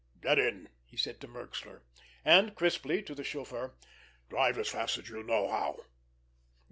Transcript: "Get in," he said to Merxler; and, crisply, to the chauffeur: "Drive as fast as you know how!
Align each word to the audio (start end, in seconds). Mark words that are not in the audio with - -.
"Get 0.19 0.39
in," 0.39 0.67
he 0.83 0.97
said 0.97 1.21
to 1.21 1.27
Merxler; 1.27 1.83
and, 2.25 2.55
crisply, 2.55 3.03
to 3.03 3.13
the 3.13 3.23
chauffeur: 3.23 3.75
"Drive 4.31 4.57
as 4.57 4.69
fast 4.69 4.97
as 4.97 5.09
you 5.09 5.21
know 5.21 5.47
how! 5.47 5.77